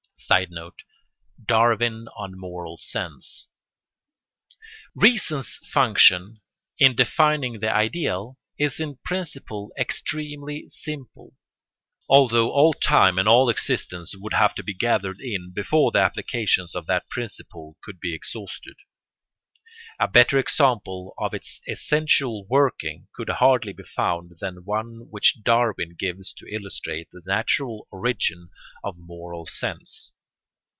[0.23, 0.83] [Sidenote:
[1.43, 3.49] Darwin on moral sense.]
[4.95, 6.39] Reason's function
[6.77, 11.33] in defining the ideal is in principle extremely simple,
[12.07, 16.75] although all time and all existence would have to be gathered in before the applications
[16.75, 18.75] of that principle could be exhausted.
[19.99, 25.95] A better example of its essential working could hardly be found than one which Darwin
[25.99, 28.49] gives to illustrate the natural origin
[28.83, 30.13] of moral sense.